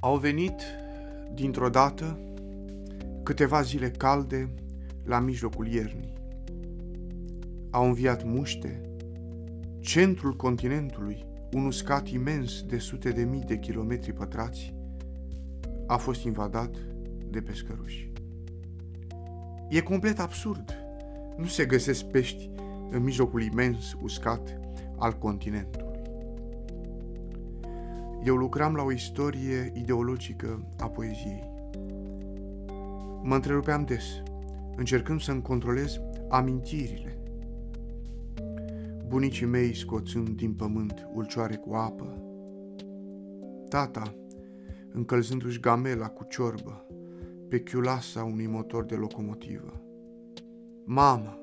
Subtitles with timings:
[0.00, 0.62] Au venit,
[1.34, 2.18] dintr-o dată,
[3.22, 4.54] câteva zile calde
[5.04, 6.12] la mijlocul iernii.
[7.70, 8.80] Au înviat muște,
[9.80, 14.74] centrul continentului, un uscat imens de sute de mii de kilometri pătrați,
[15.86, 16.76] a fost invadat
[17.30, 18.12] de pescăruși.
[19.68, 20.74] E complet absurd.
[21.36, 22.50] Nu se găsesc pești
[22.90, 24.60] în mijlocul imens uscat
[24.98, 25.87] al continentului.
[28.24, 31.50] Eu lucram la o istorie ideologică a poeziei.
[33.22, 34.04] Mă întrerupeam des,
[34.76, 37.18] încercând să-mi controlez amintirile.
[39.06, 42.22] Bunicii mei scoțând din pământ ulcioare cu apă,
[43.68, 44.14] tata
[44.92, 46.86] încălzându-și gamela cu ciorbă
[47.48, 49.80] pe chiulasa unui motor de locomotivă,
[50.84, 51.38] mama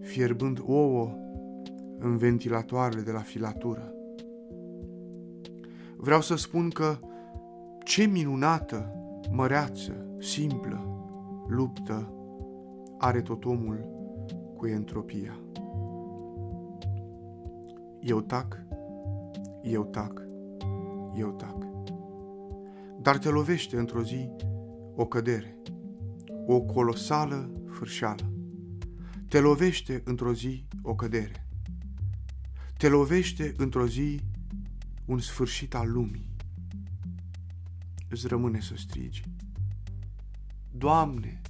[0.00, 1.16] fierbând ouă
[1.98, 3.92] în ventilatoarele de la filatură,
[6.00, 6.98] Vreau să spun că
[7.84, 8.92] ce minunată,
[9.30, 10.88] măreață, simplă
[11.48, 12.12] luptă
[12.98, 13.86] are tot omul
[14.56, 15.38] cu entropia.
[18.00, 18.62] Eu tac,
[19.62, 20.22] eu tac,
[21.16, 21.66] eu tac.
[23.00, 24.30] Dar te lovește într-o zi
[24.94, 25.58] o cădere,
[26.46, 28.32] o colosală fârșeală.
[29.28, 31.46] Te lovește într-o zi o cădere.
[32.76, 34.20] Te lovește într-o zi
[35.08, 36.30] un sfârșit al lumii.
[38.08, 39.22] Îți rămâne să strigi.
[40.70, 41.40] Doamne,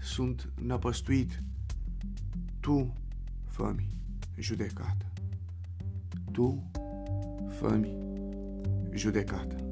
[0.00, 1.42] sunt năpăstuit.
[2.60, 2.94] Tu
[3.46, 3.94] fă-mi
[4.38, 5.12] judecată.
[6.32, 6.70] Tu
[7.58, 7.96] fă-mi
[8.94, 9.69] judecată.